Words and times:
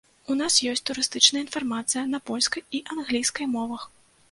У 0.35 0.35
нас 0.37 0.53
ёсць 0.71 0.81
турыстычная 0.89 1.43
інфармацыя 1.45 2.03
на 2.15 2.21
польскай 2.31 2.67
і 2.79 2.83
англійскай 2.97 3.53
мовах. 3.55 3.89